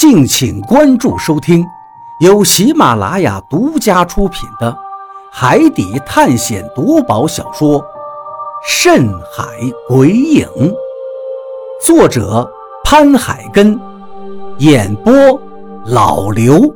[0.00, 1.62] 敬请关注收听，
[2.20, 4.72] 由喜马拉雅独家出品的
[5.30, 7.78] 《海底探险夺宝小说》
[8.66, 9.44] 《深海
[9.86, 10.48] 鬼影》，
[11.84, 12.50] 作者
[12.82, 13.78] 潘海根，
[14.60, 15.12] 演播
[15.84, 16.74] 老刘。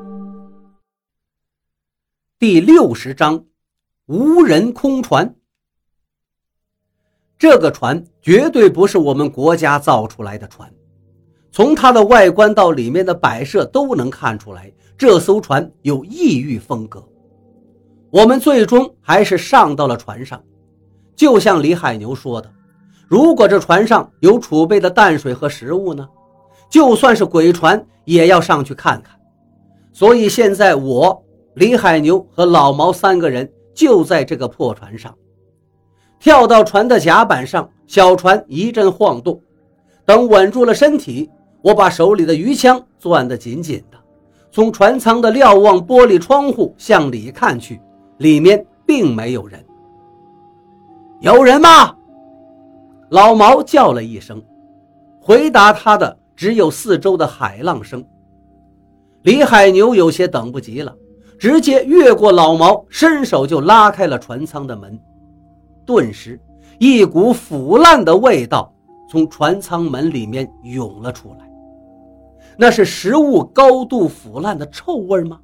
[2.38, 3.42] 第六十章，
[4.04, 5.34] 无人空船。
[7.38, 10.70] 这个船绝对不是我们国家造出来的船。
[11.54, 17.00] 从它的外观到里面的摆设都能看出来，这艘船有异域风格。
[18.10, 20.42] 我们最终还是上到了船上，
[21.14, 22.50] 就像李海牛说的，
[23.06, 26.08] 如果这船上有储备的淡水和食物呢？
[26.68, 29.16] 就算是鬼船也要上去看看。
[29.92, 35.16] 所以现在我、李海牛和老毛三个人就在这个破船上，
[36.18, 39.40] 跳到船的甲板上，小船一阵晃动，
[40.04, 41.30] 等稳住了身体。
[41.64, 43.96] 我把手里的鱼枪攥得紧紧的，
[44.52, 47.80] 从船舱的瞭望玻璃窗户向里看去，
[48.18, 49.64] 里面并没有人。
[51.20, 51.96] 有人吗？
[53.08, 54.42] 老毛叫了一声，
[55.18, 58.04] 回答他的只有四周的海浪声。
[59.22, 60.94] 李海牛有些等不及了，
[61.38, 65.00] 直接越过老毛，伸手就拉开了船舱的门。
[65.86, 66.38] 顿时，
[66.78, 68.70] 一股腐烂的味道
[69.08, 71.50] 从船舱门里面涌了出来。
[72.56, 75.40] 那是食物高度腐烂的臭味吗？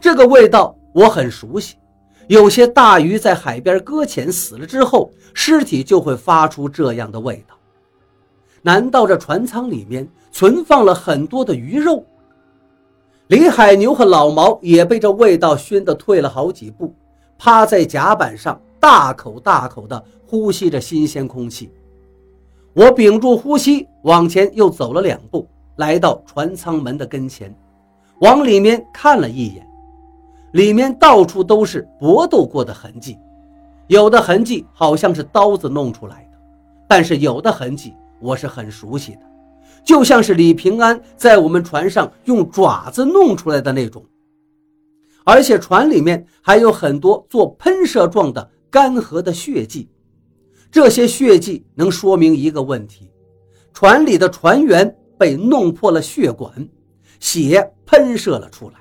[0.00, 1.76] 这个味道我很熟悉。
[2.28, 7.54] 有些大鱼在海边搁浅死了之后，尸体就会发出这样的味道。
[8.62, 12.04] 难道这船舱里面存放了很多的鱼肉？
[13.28, 16.92] 李海牛和老毛也被这味道熏得退了好几步，
[17.38, 21.70] 趴在甲板上，大口大口地呼吸着新鲜空气。
[22.72, 25.46] 我屏住呼吸，往前又走了两步。
[25.76, 27.54] 来到船舱门的跟前，
[28.20, 29.66] 往里面看了一眼，
[30.52, 33.18] 里面到处都是搏斗过的痕迹，
[33.86, 36.38] 有的痕迹好像是刀子弄出来的，
[36.88, 39.20] 但是有的痕迹我是很熟悉的，
[39.84, 44.02] 就像是李平安在我们船上用爪子弄出来的那种。
[45.24, 49.90] 而且船里面还有很多做喷射状的干涸的血迹，
[50.70, 53.10] 这些血迹能说明一个问题：
[53.74, 54.96] 船里的船员。
[55.18, 56.68] 被弄破了血管，
[57.20, 58.74] 血喷射了出来。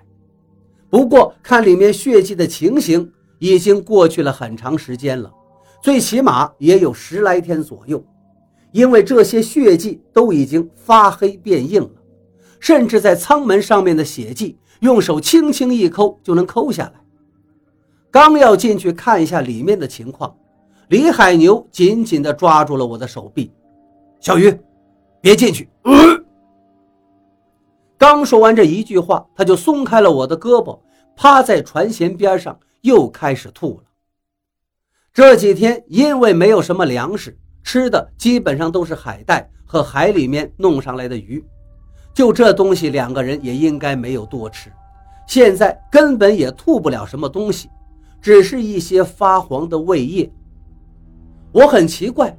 [0.90, 5.32] 不过看里面血迹的情形，已经过去了很长时间了，
[5.82, 8.04] 最起码也有十来天左右。
[8.72, 11.92] 因为这些血迹都已经发黑变硬了，
[12.60, 16.94] 甚至在舱门上面的血迹，用手轻轻一抠就能抠下来。
[18.12, 20.36] 刚要进去看一下里面的情况，
[20.90, 23.52] 李海牛紧紧地抓住了我的手臂
[24.20, 24.54] ：“小鱼，
[25.22, 25.70] 别进去。”
[28.16, 30.80] 刚说完这一句话，他就松开了我的胳膊，
[31.18, 33.84] 趴在船舷边上，又开始吐了。
[35.14, 41.44] 这几天因为没有什么粮食，吃的基本上都是海带和海里面弄上来的鱼，
[42.14, 44.72] 就这东西，两个人也应该没有多吃。
[45.28, 47.70] 现在根本也吐不了什么东西，
[48.22, 50.32] 只是一些发黄的胃液。
[51.52, 52.34] 我很奇怪，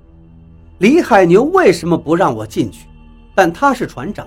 [0.79, 2.89] 李海牛为什么不让我进去？
[3.35, 4.27] 但他是船长。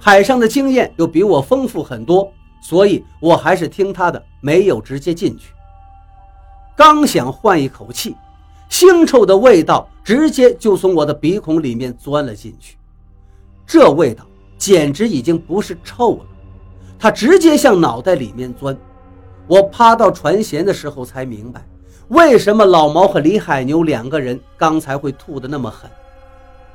[0.00, 5.52] 海上的经验又比我丰富很多，所以我还是听他的，没有直接进去。
[6.76, 8.16] 刚想换一口气，
[8.70, 12.76] 腥臭的味道直接就从我的鼻孔里面钻了进去。
[13.66, 14.24] 这味道
[14.56, 16.24] 简直已经不是臭了，
[16.98, 18.76] 它直接向脑袋里面钻。
[19.46, 21.66] 我趴到船舷的时候才明白，
[22.08, 25.90] 为什么老毛和李海牛两个人刚才会吐得那么狠，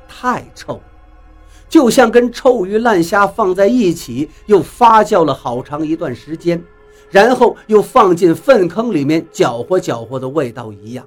[0.06, 0.82] 太臭了。
[1.74, 6.62] 就像跟臭鱼烂虾放在一起，又发酵了好长一段时间，
[7.10, 11.04] 然后又放进粪坑里面搅和搅和的味道一样。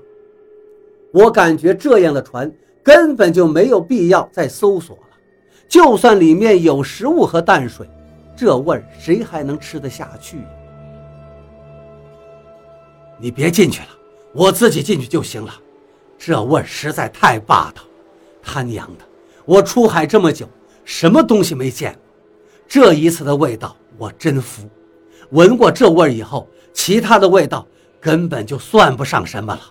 [1.14, 2.52] 我感觉这样的船
[2.84, 5.04] 根本就没有必要再搜索了。
[5.70, 7.90] 就算里面有食物和淡水，
[8.36, 10.40] 这味儿谁还能吃得下去？
[13.18, 13.88] 你别进去了，
[14.34, 15.54] 我自己进去就行了。
[16.18, 17.84] 这味儿实在太霸道，
[18.44, 19.06] 他娘的！
[19.46, 20.46] 我出海这么久。
[20.88, 22.02] 什么东西没见过？
[22.66, 24.66] 这一次的味道我真服。
[25.32, 27.68] 闻过这味儿以后，其他的味道
[28.00, 29.62] 根本就算不上什么了。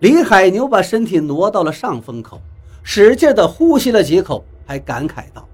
[0.00, 2.40] 李海牛把身体挪到了上风口，
[2.82, 5.48] 使劲地呼吸了几口，还感慨道：“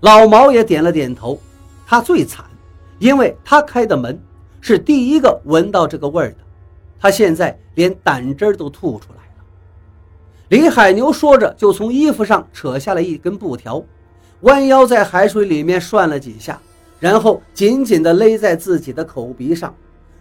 [0.00, 1.38] 老毛也点了点头。
[1.86, 2.46] 他最惨，
[2.98, 4.18] 因为他开的门，
[4.62, 6.38] 是第一个闻到这个味儿的。
[6.98, 9.20] 他现在连胆汁都吐出来。”
[10.48, 13.82] 李海牛说着，就从衣服上扯下了一根布条，
[14.40, 16.60] 弯腰在海水里面涮了几下，
[17.00, 19.74] 然后紧紧地勒在自己的口鼻上，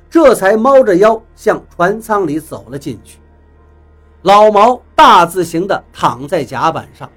[0.09, 3.19] 这才猫着腰向船舱里走了进去。
[4.21, 7.09] 老毛大字形的躺在甲板上，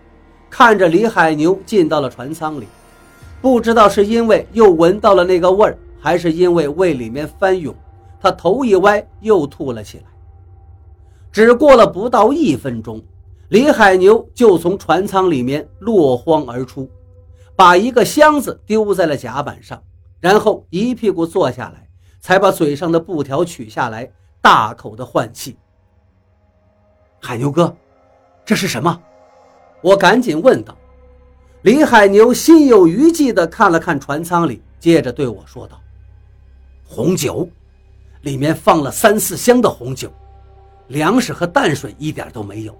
[0.50, 2.66] 看着李海牛进到了船舱里，
[3.40, 7.72] 不知道是因为又闻到了那个味儿，还是因为胃里面翻涌，
[8.20, 10.04] 他头一歪又吐了起来。
[11.36, 13.04] 只过了不到一分钟，
[13.50, 16.88] 李海牛就从船舱里面落荒而出，
[17.54, 19.82] 把一个箱子丢在了甲板上，
[20.18, 21.86] 然后一屁股坐下来，
[22.20, 24.10] 才把嘴上的布条取下来，
[24.40, 25.58] 大口的换气。
[27.20, 27.76] 海牛哥，
[28.42, 28.98] 这是什么？
[29.82, 30.74] 我赶紧问道。
[31.60, 35.78] 李海牛心有余悸地看了看船舱里，接着对我说道
[36.88, 37.46] ：“红酒，
[38.22, 40.10] 里面放了三四箱的红酒，
[40.88, 42.76] 粮食和淡水一点都没有，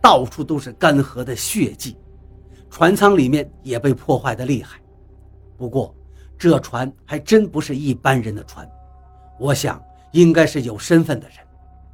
[0.00, 1.96] 到处都是干涸的血迹，
[2.70, 4.80] 船舱里面也被破坏的厉害。
[5.56, 5.94] 不过，
[6.38, 8.68] 这船还真不是一般人的船，
[9.38, 9.82] 我想
[10.12, 11.38] 应该是有身份的人，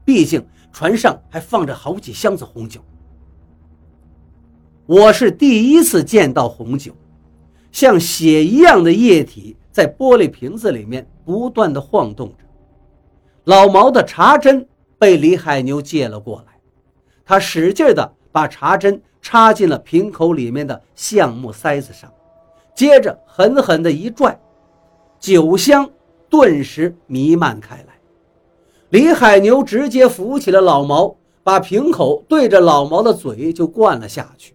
[0.05, 0.45] 毕竟……”
[0.75, 2.81] 船上还放着好几箱子红酒。
[4.87, 6.97] 我是第一次见到红酒，
[7.71, 12.45] 像血一样的液体在玻璃瓶子里面不断的晃动着。
[13.45, 14.67] 老毛的茶针
[15.03, 16.53] 被李海牛借了过来，
[17.25, 22.09] 他使劲的把茶针插进了瓶口里面的橡木塞子上，
[22.73, 24.41] 接着狠狠的一拽，
[25.19, 25.91] 酒香
[26.31, 27.99] 顿时弥漫开来。
[28.91, 34.55] 李海牛直接扶起了老毛，把瓶口对着老毛的嘴就灌了下去。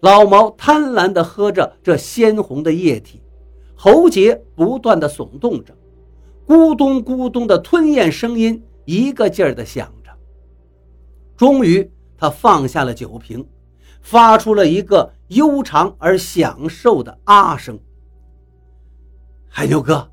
[0.00, 3.20] 老毛贪婪地喝着这鲜红的液体，
[3.76, 5.74] 喉结不断地耸动着，
[6.46, 10.10] 咕咚咕咚的吞咽声音一个劲儿地响着。
[11.36, 13.46] 终于，他放下了酒瓶，
[14.02, 17.78] 发出了一个悠长而享受的啊声。
[19.48, 20.10] 海牛哥，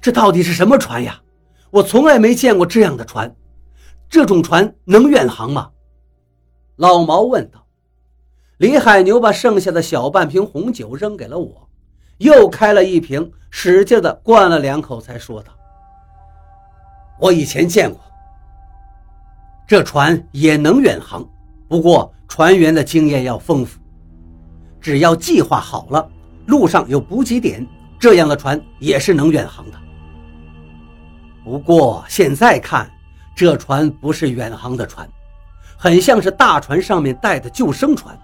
[0.00, 1.20] 这到底是什么船呀？
[1.70, 3.34] 我从来没见过这样的船，
[4.08, 5.70] 这种船能远航吗？
[6.76, 7.66] 老毛问道。
[8.58, 11.68] 李海牛把剩下的小半瓶红酒扔给了我，
[12.18, 15.52] 又开了一瓶，使劲的灌了两口，才说道
[17.18, 18.00] ：“我以前见过，
[19.66, 21.26] 这船也能远航，
[21.68, 23.78] 不过船员的经验要丰富。
[24.80, 26.06] 只要计划好了，
[26.46, 27.66] 路上有补给点，
[27.98, 29.78] 这样的船也是能远航的。”
[31.44, 32.90] 不过现在看，
[33.34, 35.08] 这船不是远航的船，
[35.78, 38.18] 很像是大船上面带的救生船。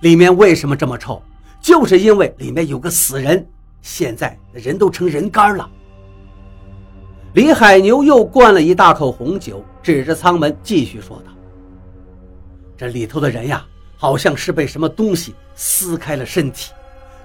[0.00, 1.22] 里面为什么这么臭？
[1.60, 3.46] 就是因为里面有个死人，
[3.82, 5.68] 现在人都成人干了。
[7.34, 11.32] 李海牛又灌了一大口红酒，指着舱门继续说道
[12.76, 16.72] ：“这里头的人呀，好像是被什么东西撕开了身体，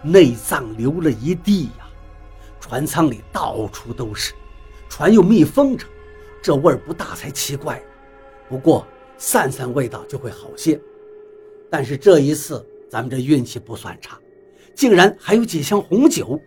[0.01, 1.89] 内脏流了一地呀，
[2.61, 4.33] 船舱里到处都是。”
[4.87, 5.85] 船又密封着，
[6.41, 7.81] 这味儿不大才奇怪。
[8.47, 8.87] 不过
[9.17, 10.79] 散散味道就会好些。
[11.69, 14.17] 但是这一次咱们这运气不算差，
[14.73, 16.39] 竟然还有几箱红酒。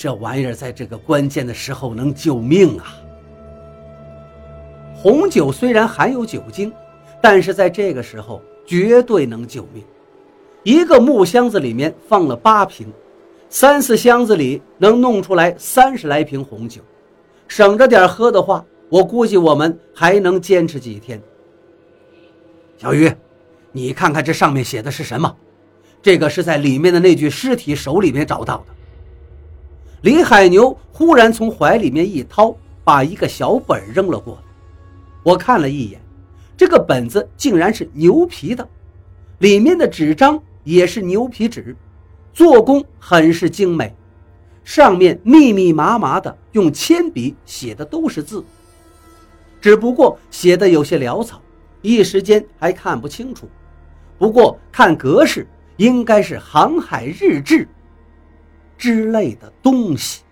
[0.00, 3.02] 这玩意儿在这个关键的时候能救命啊！
[4.94, 6.72] 红酒虽然含有酒精，
[7.20, 9.82] 但是在这个时候绝对能救命。
[10.62, 12.86] 一个木箱子里面放了八瓶，
[13.48, 16.80] 三四箱子里能弄出来三十来瓶红酒。
[17.48, 21.20] 省着点喝的话，我估计我们还能坚持几天。
[22.76, 23.12] 小鱼，
[23.72, 25.36] 你看看这上面写的是什么？
[26.00, 28.77] 这个是在里面的那具尸体手里面找到的。
[30.02, 34.40] 李海牛忽然从怀里面一掏，把一个小本扔了过来。
[35.24, 36.00] 我看了一眼，
[36.56, 38.66] 这个本子竟然是牛皮的，
[39.38, 41.74] 里面的纸张也是牛皮纸，
[42.32, 43.92] 做工很是精美。
[44.62, 48.44] 上面密密麻麻的用铅笔写的都是字，
[49.60, 51.40] 只不过写的有些潦草，
[51.82, 53.48] 一时间还看不清楚。
[54.16, 55.46] 不过看格式，
[55.78, 57.66] 应该是航海日志
[58.78, 60.22] 之类的东西。